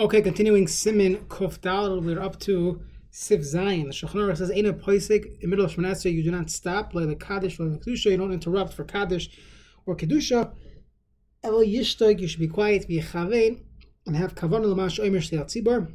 [0.00, 3.86] Okay, continuing Simin Kufdal, we're up to Sif Zayin.
[3.86, 6.94] The Shulchan says, "Eina poisik." In the middle of Shmoneh you do not stop.
[6.94, 9.28] Like the Kaddish, like the Kedusha, you don't interrupt for Kaddish
[9.86, 10.52] or Kedusha.
[11.42, 13.64] El Yishtag, you should be quiet, be chavein,
[14.06, 15.92] and have kavan l'mash oimer shliat tzibur.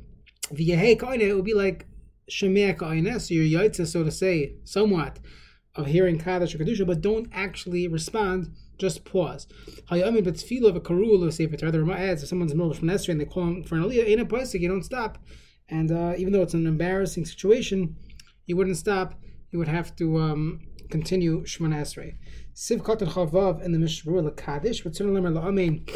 [0.51, 1.85] V'yehei ka'ina, it would be like
[2.29, 5.19] shemei ka'ina, so you're yaitza, so to say, somewhat
[5.75, 9.47] of hearing Kaddish or Kedusha, but don't actually respond just pause.
[9.89, 11.71] Hayamin but tefillah of a karul of sefer Torah.
[11.71, 13.75] The Rama adds if someone's in the middle of Shmonesrei and they call him for
[13.75, 14.59] an aliyah, ain't a pasuk.
[14.59, 15.17] You don't stop.
[15.69, 17.95] And uh, even though it's an embarrassing situation,
[18.45, 19.15] you wouldn't stop.
[19.51, 22.17] You would have to um, continue Shmonesrei.
[22.55, 24.83] Siv katan chavav in the Mishmur lekadish.
[24.83, 25.89] But certainly la'amein.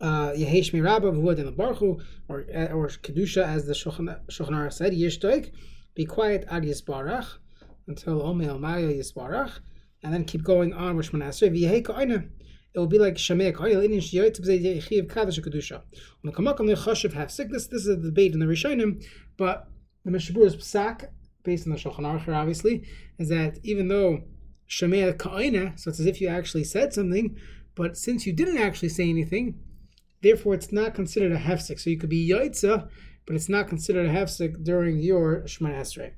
[0.00, 4.92] Uh, Yehesh Mirabba, Vud and the Baruchu, or uh, or Kedusha, as the Shulchan said,
[4.92, 5.52] Yishtoik,
[5.94, 7.38] be quiet ad Yisbarach
[7.86, 9.60] until Omei Maya Yisbarach
[10.04, 12.28] and then keep going on with Shemona Esrei.
[12.74, 13.86] It will be like Kamakam
[16.76, 19.04] Chashiv have sickness, this is a debate in the Rishonim,
[19.36, 19.68] but
[20.04, 21.06] the Mishabur's psak,
[21.42, 22.86] based on the Shulchan Aruch obviously,
[23.18, 24.22] is that even though
[24.68, 27.36] Koina, so it's as if you actually said something,
[27.74, 29.58] but since you didn't actually say anything,
[30.22, 31.80] therefore it's not considered a hefsek.
[31.80, 32.88] So you could be Yaitza,
[33.26, 36.12] but it's not considered a hefsek during your Shemona Esrei.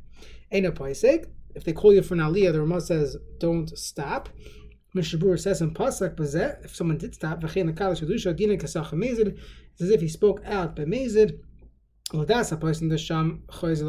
[0.51, 1.27] Ain't a paisek
[1.57, 4.29] if they call you for an aliyah, the Ramah says don't stop.
[4.95, 9.39] Mishabur says in Pasak Bazet, if someone did stop, V'chein Lekalish Kedusha Dina Kasach Mezid,
[9.73, 11.41] it's as if he spoke out by Mezid.
[12.13, 13.81] Well, that's a person the Sham Choyz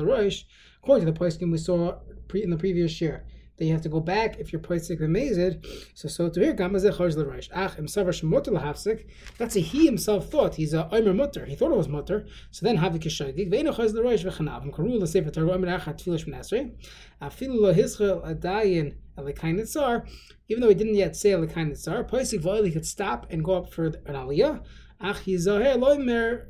[0.81, 1.99] according to the person we saw
[2.33, 3.25] in the previous year.
[3.57, 5.65] Then you have to go back if you're poisik v'mezid.
[5.95, 7.49] So so to here gamazeh chorz l'rosh.
[7.53, 9.05] Ach im savar shemutter lahafsik.
[9.37, 11.45] That's a he himself thought he's a omer mutter.
[11.45, 12.27] He thought it was mutter.
[12.51, 14.63] So then havik kishaydik ve'ino chorz l'rosh v'chanav.
[14.63, 16.73] Im karu l'sefer Torah omer achat tefillah shmon
[17.21, 20.07] Afilu lo hischel adayin elikain nitzar.
[20.49, 23.73] Even though he didn't yet say elikain nitzar, poisik v'oil could stop and go up
[23.73, 24.63] for an aliyah.
[25.01, 26.45] Ach yizaher loimer.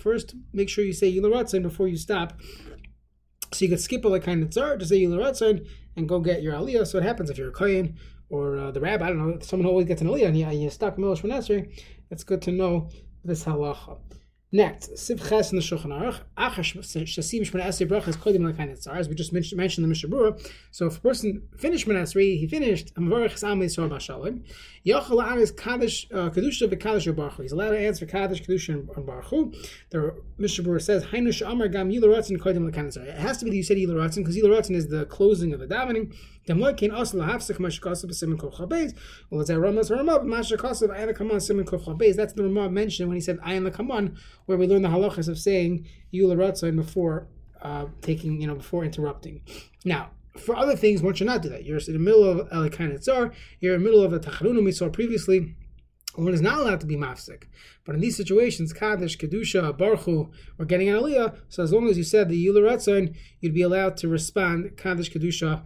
[0.00, 2.40] First, make sure you say yilaratzon before you stop.
[3.56, 6.54] So you could skip the kind of tzar, just say Yilaratzon, and go get your
[6.54, 6.86] aliyah.
[6.86, 7.96] So it happens if you're a kohen
[8.28, 10.68] or uh, the rabbi, I don't know, someone always gets an aliyah and you, you
[10.68, 11.72] Milosh Menasri,
[12.10, 12.90] it's good to know
[13.24, 13.98] this halacha.
[14.52, 18.94] Next, Siv Ches in the Shulchan Aruch, Achash Shasim Shmona Esrei Brachas Kodim Lekain Tzar,
[18.96, 20.40] as we just mentioned, mentioned the Mishabura.
[20.70, 24.44] So if a person finished Shmona Esrei, he finished Amavarach Chesam Yisrael Bashalim.
[24.86, 29.52] Yachal Aris Kaddish uh, Kedusha v'Kaddish Baruch He's allowed to answer Kaddish Kedusha and Baruch
[29.90, 33.02] The Mishabura says Hainush Amar Gam Yilaratzin Kodim Lekain Tzar.
[33.02, 35.66] It has to be that you said Yilaratzin because Yilaratzin is the closing of the
[35.66, 36.14] davening.
[36.46, 38.94] Demloikin Asla Hafsik Mashakasav Simin Kof Chabez.
[39.30, 42.14] Well, it's a Ramas Ramah Mashakasav Ayan Kaman Simin Kof Chabez.
[42.14, 45.38] That's the Ramah mentioned when he said Ayan Kaman, where we learn the halachas of
[45.38, 47.26] saying Yula Ratzon before
[47.62, 49.40] uh, taking, you know, before interrupting.
[49.84, 51.64] Now, for other things, one should not do that.
[51.64, 54.72] You're in the middle of Elikain Tzar, you're in the middle of a Tacharunu we
[54.72, 55.56] saw previously.
[56.14, 57.44] One is not allowed to be mafsik.
[57.84, 61.98] But in these situations, Kaddish, Kedusha, Baruchu, or getting an Aliyah, so as long as
[61.98, 65.64] you said the Yula Ratzon, you'd be allowed to respond Kaddish, Kedusha,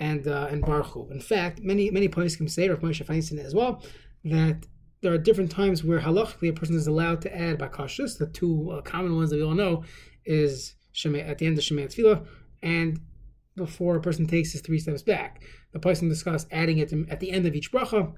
[0.00, 1.10] and uh, and Baruchu.
[1.12, 3.84] In fact, many many can say, or Moshe Feinstein as well,
[4.24, 4.66] that
[5.02, 8.18] there are different times where halachically a person is allowed to add bakashas.
[8.18, 9.84] The two uh, common ones that we all know
[10.24, 12.26] is shemay, at the end of Shemay Tefillah
[12.62, 13.00] and
[13.56, 15.42] before a person takes his three steps back.
[15.72, 18.12] The person discussed adding it at the end of each bracha.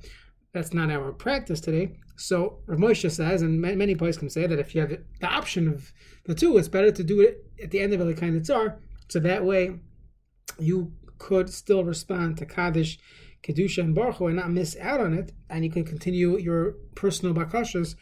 [0.52, 1.98] That's not our practice today.
[2.16, 5.92] So Rav Moshe says, and many can say that if you have the option of
[6.26, 8.78] the two, it's better to do it at the end of kind tzar.
[9.08, 9.80] So that way,
[10.58, 12.98] you could still respond to Kaddish
[13.44, 17.32] Kedusha and Baruch and not miss out on it, and you can continue your personal
[17.32, 17.94] bakashas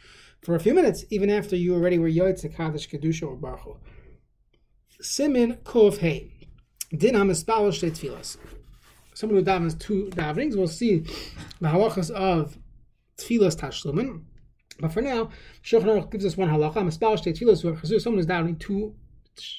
[0.42, 3.78] for a few minutes, even after you already were yoyt to Kaddish Kedusha or Baruch
[5.02, 6.32] Simin Kov Hey.
[6.96, 8.38] Din HaMespal Shtei Tfilas.
[9.14, 11.04] Someone who davens two davenings, we'll see
[11.60, 12.56] the halachas of
[13.18, 14.22] Tfilas Tashlumin.
[14.80, 15.28] But for now,
[15.62, 16.76] Shulchan Aruch gives us one halacha.
[16.76, 18.94] Mespal Shtei Tfilas, someone is davening two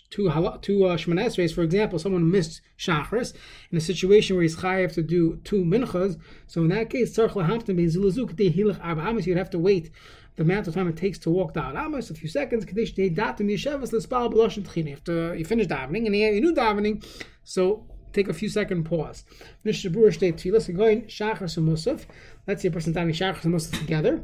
[0.09, 0.29] two
[0.61, 3.33] two uh, Shemana for example, someone missed Shachris
[3.71, 6.19] in a situation where he's chayav to do two minchas.
[6.47, 9.27] So in that case, tzarch lahamtim beizilazuk hilach arba amas.
[9.27, 9.91] You'd have to wait
[10.35, 12.65] the amount of time it takes to walk down amas, a few seconds.
[12.65, 14.93] Kadesh datim yeshevas l'spal b'loshin tchina.
[14.93, 17.05] After you finish davening and you new davening,
[17.43, 19.23] so take a few second pause.
[19.65, 22.05] Mishabur state tefillas going shachris and musaf.
[22.47, 24.23] Let's see a person davening shachris and musaf together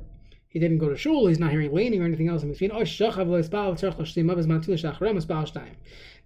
[0.57, 2.71] he didn't go to shul, he's not hearing laning or anything else in between.
[2.74, 2.83] Oh,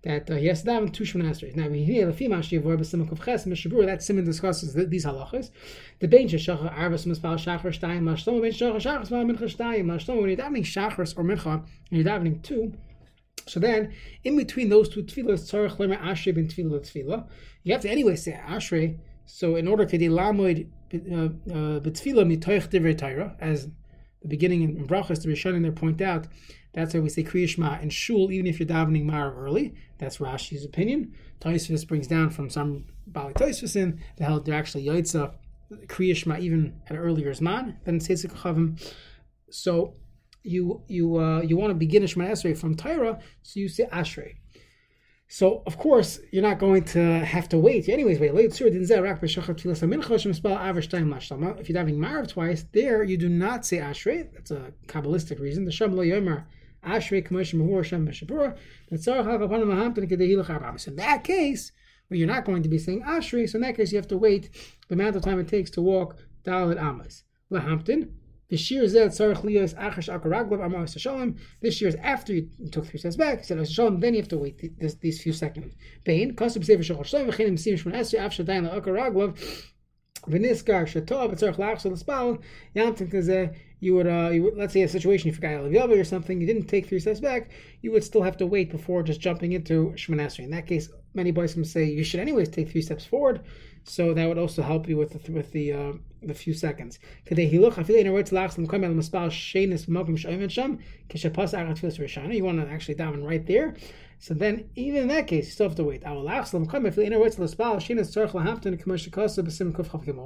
[0.04, 1.56] that uh, he has to daven two Shemon Esrei.
[1.56, 3.86] Now, here the female shivor b'simuk of ches mishabur.
[3.86, 5.52] That simon discusses the, these halachas.
[6.00, 10.22] The bein shachar arvas mispal shachar shtayim mashtomo bein shachar shachar mispal mincha shtayim mashtomo.
[10.22, 12.74] When you're davening shachar or mincha, and you're davening two.
[13.48, 13.94] So then,
[14.24, 17.28] in between those two tefillas, tzarich lemer ashrei ben tefillah tefillah.
[17.64, 18.98] You have to anyway say ashrei.
[19.26, 23.68] So in order to delamoid uh, uh, betfillah mitoich divrei as
[24.22, 26.28] the beginning in brachas, the Rishonim there point out
[26.74, 29.74] that's why we say Kriya Shema in shul, even if you're davening Marav early.
[29.98, 31.14] That's Rashi's opinion.
[31.42, 35.34] Taisvis brings down from some Bali Taisvisin that held they're actually Yaitza
[35.88, 38.82] Kriya Shema even at an earlier Zman than Tzitzik Chavim.
[39.50, 39.96] So
[40.44, 43.86] you you uh, you want to begin a Shema Esrei from Tyra, so you say
[43.92, 44.36] Ashrei.
[45.34, 47.88] So of course you're not going to have to wait.
[47.88, 48.36] Anyways, wait.
[48.36, 48.70] If you're
[51.80, 54.30] having Marav twice, there you do not say Ashrei.
[54.34, 55.64] That's a kabbalistic reason.
[55.64, 56.44] The Shem Lo Yomer
[56.86, 58.58] Ashrei Kamosh Mahur Shem B'Shabura.
[60.88, 61.72] In that case,
[62.10, 64.18] where you're not going to be saying Ashrei, so in that case you have to
[64.18, 64.50] wait
[64.90, 67.24] the amount of time it takes to walk Dalit Amos.
[67.50, 68.18] Lahampton.
[68.52, 69.24] This year is after
[72.34, 73.40] you took three steps back.
[73.40, 73.60] He Said
[74.02, 75.74] Then you have to wait this, these few seconds.
[76.04, 76.36] Bain.
[76.36, 77.32] Kasub Sefer Shachar Shalom.
[77.32, 78.20] V'chenim Sim Shmon Esri.
[78.20, 79.38] After Dayan Akaraglav.
[80.28, 81.34] V'niskar Shatov.
[81.34, 82.42] V'tzarech Lachshel L'spal.
[82.76, 86.40] Kazeh you would, uh, you would, let's say a situation you forgot Alav or something,
[86.40, 87.50] you didn't take three steps back,
[87.82, 91.32] you would still have to wait before just jumping into Shemon In that case, many
[91.32, 93.42] boys say you should anyways take three steps forward,
[93.84, 95.94] so that would also help you with the, with the uh,
[96.24, 97.00] the few seconds.
[97.30, 97.62] You
[102.44, 103.76] want to actually daven right there.
[104.20, 106.04] So then, even in that case, you still have to wait.
[106.06, 106.36] We're going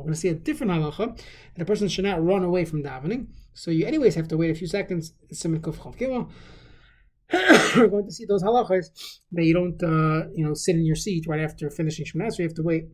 [0.05, 1.17] to see a different halacha
[1.55, 3.27] that a person should not run away from davening.
[3.53, 5.13] So you anyways have to wait a few seconds.
[7.33, 10.95] We're going to see those halachas that you don't, uh, you know, sit in your
[10.95, 12.31] seat right after finishing Shemana.
[12.31, 12.85] So you have to wait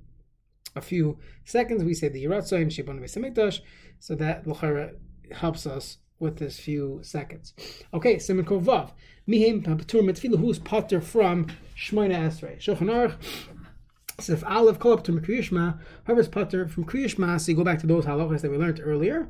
[0.75, 1.83] a few seconds.
[1.83, 3.60] We say the Yiratzayim Shibon Besamikdash,
[4.00, 4.92] so that Lachara
[5.31, 7.54] helps us with this few seconds.
[7.94, 8.92] Okay, Simon Kovav.
[9.28, 12.57] Mihim Patur Mitfilah, who's potter from Shmoina Esrei.
[12.57, 13.16] Shulchan Aruch.
[14.19, 17.80] So if Aleph call up to Kriyishma, whoever's potter from Kriyishma, so you go back
[17.80, 19.30] to those halachas that we learned earlier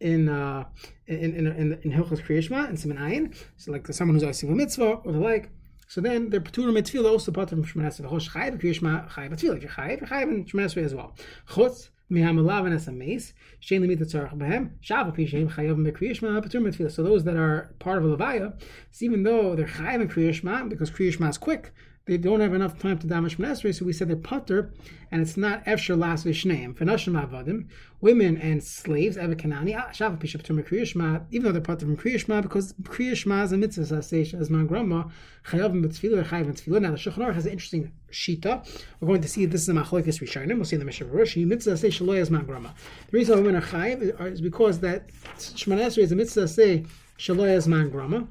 [0.00, 0.64] in uh,
[1.06, 5.00] in in in, in Kriyishma and Siman Ayin, so like someone who's asking a mitzvah
[5.04, 5.50] or the like.
[5.88, 9.52] So then they're patur mitzvah also patur from Shmoneh V'chosh chayiv Kriyishma chayiv mitzvah.
[9.56, 11.14] If you're chayiv, you're chayiv in Shmoneh as well.
[11.48, 13.32] Chutz mihamilav and esameis
[13.62, 16.90] shein limit tzarach behem shav api shein chayav mikriyishma patur mitzvah.
[16.90, 18.60] So those that are part of a levaya,
[19.00, 21.72] even though they're chayiv in Kriyishma because Kriyishma is quick,
[22.06, 24.72] they don't have enough time to damage Shmonesrei, so we said they're putter,
[25.12, 26.74] and it's not Efsher Las Vishneim.
[26.74, 27.68] Fenashim Avadim,
[28.00, 31.96] women and slaves, Eva Kanani, ah, Shava Pishap Tumah Kriyashma, even though they're putter from
[31.96, 33.96] Kriyashma, because Kriyashma is a mitzvah,
[34.38, 35.04] as my grandma,
[35.46, 36.80] Chayavim B'Tfilah, Chayavim Tfilah.
[36.82, 38.66] Now, the Shulchan has an interesting shita.
[39.00, 40.56] We're going to see this is a Machlokes Rishonim.
[40.56, 41.36] We'll see in the Mishnah Rosh.
[41.36, 42.70] Mitzvah say Shaloy as my grandma.
[43.10, 45.08] The reason women are Chayav is because that
[45.38, 46.84] Shmonesrei is a mitzvah say
[47.18, 48.22] Shaloy as my grandma,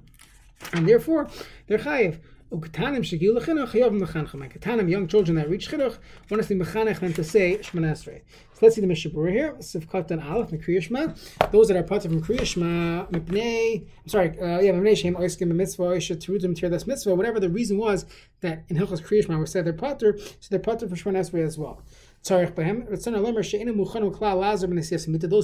[0.73, 1.29] and therefore
[1.67, 2.19] they're Chayav.
[2.51, 4.33] Uktanim shegiu lechinuch chayavim lechancha.
[4.33, 5.99] My katanim, young children that reach chinuch,
[6.31, 8.11] want us to mechanech them to say Shemana So
[8.59, 9.53] let's see the Mishabura here.
[9.59, 11.51] Sivkat and Aleph, Mekriyashma.
[11.51, 15.83] Those that are part of Mekriyashma, Mipnei, I'm sorry, uh, yeah, Mipnei Shem, Oiskim, Mitzvah,
[15.83, 18.07] Oisha, Terudim, Tirdas Mitzvah, whatever the reason was
[18.41, 21.83] that in Hilchos Kriyashma we said they're potter, so they're potter for Shemana as well.
[22.23, 22.51] Those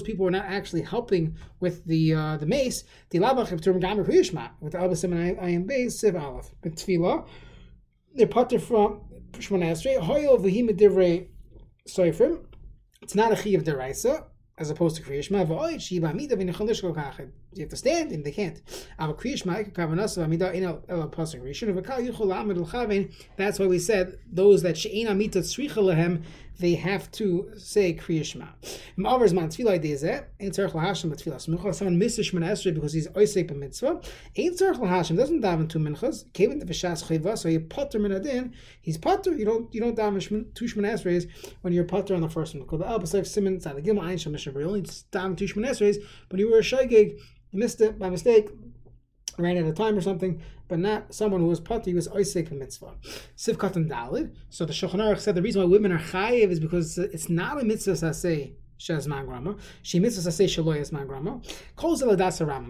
[0.04, 2.84] people were not actually helping with the uh, the mace.
[3.12, 3.28] With the
[4.80, 6.52] Abasim and Ayim Beis Siv Aleph.
[8.16, 9.02] They're parted from
[9.34, 10.00] Shmona Esrei.
[10.00, 11.28] Hoyel v'him divrei
[11.88, 12.46] soifrim.
[13.02, 14.26] It's not a chi of deraisa
[14.58, 15.22] as opposed to kol You
[17.60, 18.62] have to stand, and they can't.
[23.38, 26.24] That's why we said those that she'in amita tzricha lehem
[26.60, 28.48] they have to say Kriyashma.
[28.98, 31.74] Ma'avar's man tefillah dezeh, ain't tzarech lahashem but tefillah smucha.
[31.74, 34.06] Someone misses Shemana Esrei because he's oisek b'mitzvah.
[34.36, 36.32] Ain't tzarech lahashem doesn't daven two minchas.
[36.34, 38.54] Came into v'shas chayva, so he potter minadin.
[38.82, 39.36] He's potter.
[39.36, 41.28] You don't you don't daven two Shemana Esreis
[41.62, 42.66] when you're potter on the first one.
[42.66, 45.98] The Abba Seif Simon Tzad Gimel Ayin Shem You only daven two Shemana Esreis
[46.30, 47.20] when you were a shaygig,
[47.52, 48.50] missed it by mistake
[49.38, 52.52] ran out of time or something, but not someone who was pati who was oisek
[52.52, 52.96] mitzvah.
[53.38, 54.36] Sivkat and Dalid.
[54.50, 57.62] So the Shulchan Aruch said the reason why women are chayiv is because it's not
[57.62, 61.42] a mitzvah saseh shaz man She mitzvah saseh shaloy as man grama.
[61.76, 62.18] Calls ladas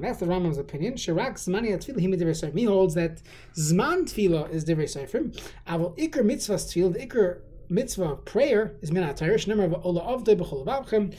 [0.02, 0.96] That's the Rambam's opinion.
[0.96, 2.58] Shirak zmani atfila him divrei seifrim.
[2.58, 3.22] He holds that
[3.58, 5.40] zman tefila is divrei seifrim.
[5.68, 9.48] Avol ikr mitzvah tefila, the ikr mitzvah prayer is min atayrish.
[9.48, 11.16] Number of ola avdei b'chol avavchem.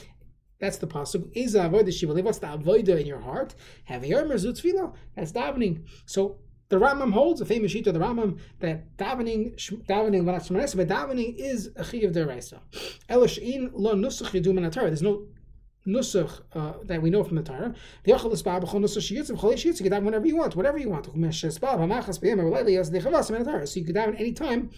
[0.59, 1.29] That's the pasuk.
[1.33, 2.13] Is avodah shiva.
[2.21, 3.55] What's the avodah in your heart?
[3.85, 4.93] Have yomer zutzvila.
[5.15, 5.85] That's davening.
[6.05, 9.55] So the Rambam holds a famous sheet of the Rambam that davening,
[9.87, 10.41] davening, but
[10.87, 12.59] davening is a chi of deraisa.
[13.09, 14.69] Eloshin lo nusach yedum in.
[14.69, 15.27] There's no
[15.87, 17.73] nusach uh, that we know from the Torah.
[18.03, 19.79] The achal is bab b'chol nusach shiyitz b'chol shiyitz.
[19.79, 21.05] You can daven whenever you want, whatever you want.
[21.05, 21.31] So you can
[23.95, 24.71] daven any time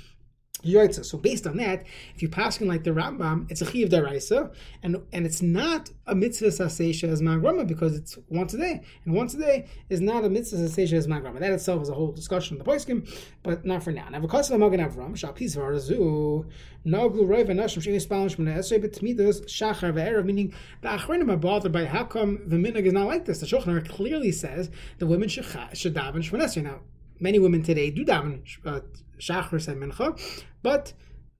[0.63, 1.05] Yaitza.
[1.05, 1.85] So based on that,
[2.15, 4.51] if you pass in like the Rambam, it's a chiv deraisa,
[4.83, 9.13] and and it's not a mitzvah sasesha as magrama because it's once a day, and
[9.13, 11.39] once a day is not a mitzvah sasesha as magrama.
[11.39, 13.09] That itself is a whole discussion in the poiskim,
[13.43, 14.09] but not for now.
[14.09, 16.45] Now, because of Magen Avram, shal pizvar azu
[16.85, 21.85] naglu roiv anashim sheni spalish esrei betmidos shachar ve'erev, meaning the achronim are bothered by
[21.85, 23.39] how come the minhag is not like this.
[23.39, 26.63] The Shulchan clearly says the women should should daven shmonesrei.
[26.63, 26.79] Now,
[27.19, 28.41] many women today do daven.
[28.65, 28.81] Uh,
[29.27, 30.93] and Mincha, but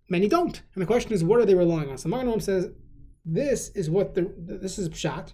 [0.10, 0.62] many don't.
[0.74, 1.98] And the question is, what are they relying on?
[1.98, 2.70] So Magen says,
[3.26, 5.34] this is what the this is pshat.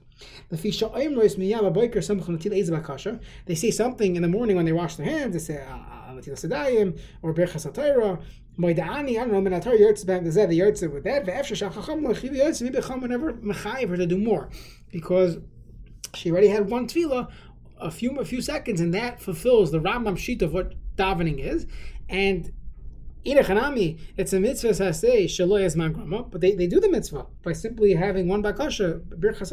[3.46, 5.34] They say something in the morning when they wash their hands.
[5.34, 8.22] They say ah, ah, ah, alatil sedayim or berchas atayra.
[8.58, 12.08] Moidani, I don't know, Minatar Yotz back the Zed, the Yotz with that, Ve'efsha Shachacham
[12.08, 14.50] Lochiv Yotz, maybe Cham whenever Mechayiv her to do more.
[14.94, 15.40] Because
[16.14, 17.30] she already had one tefillah,
[17.82, 21.68] a few a few seconds, and that fulfills the Rambam sheet of what davening is,
[22.08, 22.54] and
[23.26, 27.54] Hanami, it's a mitzvah saseh shaloy as grama, but they, they do the mitzvah by
[27.54, 29.52] simply having one bakasha, birchas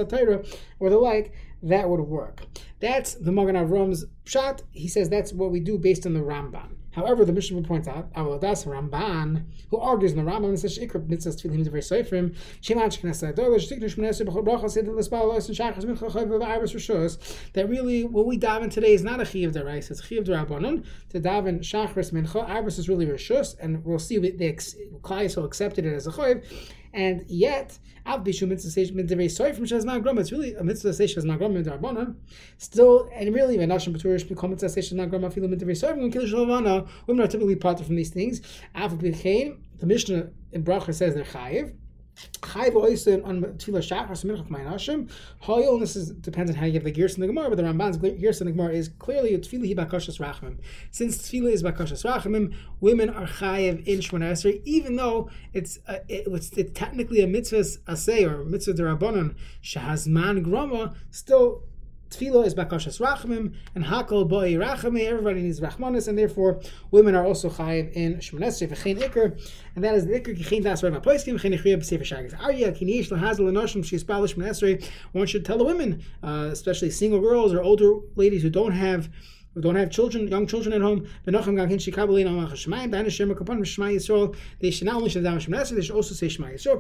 [0.79, 1.33] or the like.
[1.63, 2.43] That would work.
[2.81, 4.63] That's the Magen Avram's shot.
[4.73, 6.75] He says that's what we do based on the Ramban.
[6.93, 11.43] However, the Mishnah points out, Avodas Ramban, who argues in the Rambam, says, Ikr mitzvahs
[11.43, 15.85] tefillim very seifrim, Shemach knesset adogash, tiknish mnesser, b'chol brachas, yedin l'spal, lois, and shachas,
[15.85, 17.19] mincha chayv, v'ayvas, rishos,
[17.55, 21.19] that really, what we daven today is not a chiv derais, it's chiv derabbanon, to
[21.19, 24.31] daven shachas, mincha, ayvas is really rishos, and we'll see, the
[25.03, 26.45] Klai accepted it as a chayv,
[26.93, 27.79] and yet,
[30.05, 30.19] from.
[30.19, 32.15] It's really a mitzvah.
[32.59, 36.33] Still, and really, when Nashim Baturish become mitzvah say Shazman Grama feel mitzvah when Kiddush
[36.33, 36.89] Lavana.
[37.07, 38.41] Women are typically parted from these things.
[38.75, 41.75] Av Bichain, the Mishnah in Bracha says they're chayiv.
[42.43, 45.11] Chayv oisin on tefillah shachar seminach ma'anashim.
[45.45, 45.81] Hoyol.
[45.81, 47.97] This is depends on how you have the gears in the Gemara, but the Ramban's
[47.97, 50.59] gears in the Gemara is clearly tefillah hi bakashas rachmim.
[50.91, 56.27] Since tefillah is bakashas rachmim, women are chayiv in shmona even though it's, uh, it,
[56.27, 60.95] it's, it's technically a mitzvah asay or mitzvah derabanan shahazman grama.
[61.11, 61.63] Still
[62.13, 65.05] Tefillah is bakashas rachmim, and hakol boi rachame.
[65.05, 69.41] Everybody needs rachmanis, and therefore women are also chayiv in shmonesrei v'chein ikr,
[69.75, 72.39] and that is the ikr kichein das rav apoiskim v'chein ichriya b'sefer shagas.
[72.41, 74.85] Arya kinish lahazel enoshim sheisbal shmonesrei.
[75.13, 79.09] One should tell the women, uh, especially single girls or older ladies who don't have
[79.55, 84.37] who don't have children, young children at home, they should not only say Shema Yisrael,
[84.61, 86.79] they should also say Shema Yisrael,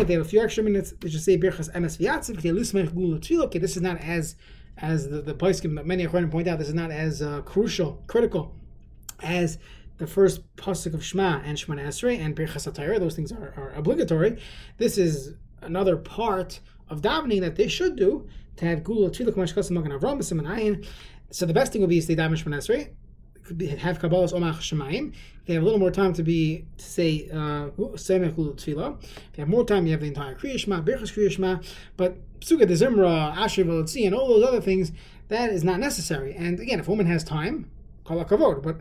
[0.00, 3.76] if they have a few extra minutes, they should say Birchas Emes V'yatziv, okay, this
[3.76, 4.36] is not as,
[4.78, 8.54] as the, the Paiskim, many Achronim point out, this is not as uh, crucial, critical,
[9.22, 9.58] as
[9.98, 13.72] the first pasuk of Shema and Shema Esrei and Birchas HaTayra, those things are, are
[13.76, 14.40] obligatory.
[14.78, 16.60] This is another part
[16.94, 20.40] of davening that they should do, to have gula tefillah k'mash chasam magen avram b'sim
[20.42, 20.86] ayin.
[21.30, 22.90] So the best thing would be to stay daven.
[23.44, 25.14] Could be, have kabbalas omach shemayim.
[25.44, 29.02] They have a little more time to be to say uh, semech gula tefillah.
[29.02, 31.58] You have more time, you have the entire kriya shema, birchas kriya shema.
[31.98, 34.92] But psuga de zimra, asher and all those other things
[35.28, 36.34] that is not necessary.
[36.34, 37.70] And again, if a woman has time,
[38.04, 38.62] kol kavod.
[38.62, 38.80] But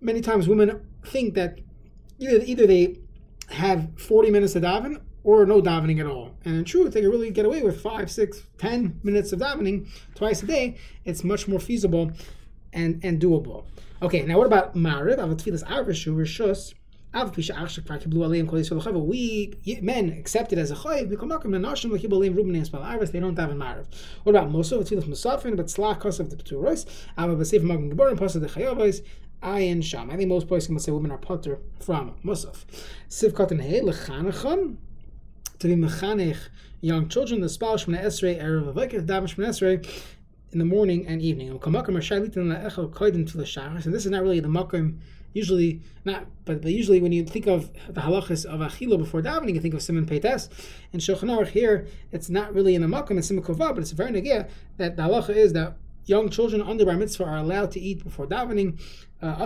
[0.00, 1.60] many times women think that
[2.18, 2.98] either either they
[3.50, 6.30] have 40 minutes to daven or no davening at all.
[6.44, 9.88] And in truth, they can really get away with five, six, ten minutes of davening
[10.14, 10.76] twice a day.
[11.04, 12.12] It's much more feasible
[12.72, 13.64] and, and doable.
[14.00, 15.18] Okay, now what about Mariv?
[19.06, 21.08] We men accept it as a chayiv.
[21.08, 21.28] They don't
[23.36, 23.86] daven mariv.
[24.22, 24.82] What about Mosov?
[24.82, 26.86] Tfilas Musafin, but slakos of the Pturos.
[27.18, 29.02] Ava b'seif magen geborim pasad the chayavos.
[29.42, 30.10] Ayin sham.
[30.10, 32.64] I think most places can say women are putter from Musaf.
[33.08, 34.76] Sivkat and hey lechanachon
[35.68, 36.38] to be mechanech
[36.80, 40.02] young children, the spouse Shmona Esrei erev avekir daven Shmona Esrei
[40.52, 41.50] in the morning and evening.
[41.50, 44.98] And this is not really the makom.
[45.32, 49.54] Usually not, but, but usually when you think of the halachas of achila before davening,
[49.54, 50.48] you think of simon peites.
[50.94, 53.90] And Shulchan Aruch here, it's not really in the makom, it's simon kova, but it's
[53.90, 57.80] very negia that the halacha is that young children under bar mitzvah are allowed to
[57.80, 58.80] eat before davening.
[59.20, 59.36] Uh,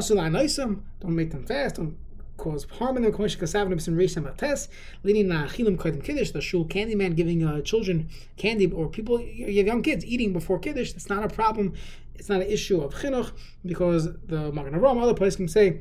[1.01, 1.97] don't make them fast, don't
[2.41, 3.13] cause harm in them.
[3.13, 9.83] Leading achilim kodim kiddush, the shul candy man giving uh, children candy or people, young
[9.83, 10.93] kids eating before kiddush.
[10.93, 11.75] That's not a problem.
[12.15, 13.33] It's not an issue of chinuch
[13.65, 15.81] because the Magen Avraham, other places can say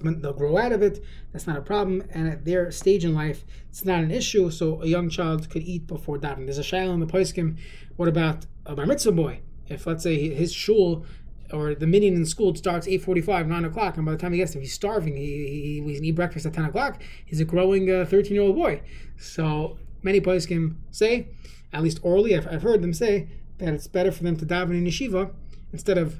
[0.00, 1.02] when they'll grow out of it.
[1.32, 2.04] That's not a problem.
[2.10, 4.50] And at their stage in life, it's not an issue.
[4.50, 6.46] So a young child could eat before davening.
[6.46, 7.58] There's a shaila in the poskim.
[7.96, 9.40] What about a bar mitzvah boy?
[9.68, 11.04] If let's say his shul
[11.52, 14.52] or the minyan in school starts 8.45 9 o'clock and by the time he gets
[14.52, 18.38] there he's starving he, he, he eat breakfast at 10 o'clock he's a growing 13
[18.38, 18.80] uh, boy
[19.16, 21.28] so many boys can say
[21.72, 23.28] at least orally I've, I've heard them say
[23.58, 25.32] that it's better for them to daven in yeshiva
[25.72, 26.16] instead of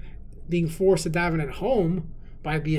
[0.49, 2.78] being forced to daven at home by the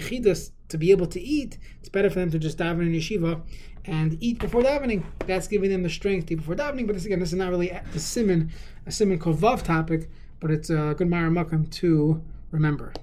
[0.70, 3.41] to be able to eat, it's better for them to just daven in yeshiva
[3.86, 5.03] and eat before davening.
[5.25, 6.88] That's giving them the strength to eat before davening.
[6.88, 8.51] But this again, this is not really a simon,
[8.86, 12.94] a simon called vav topic, but it's a good Mara Makam to remember.